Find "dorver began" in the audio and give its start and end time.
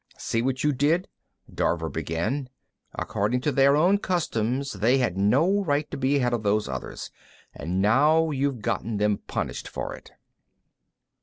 1.47-2.49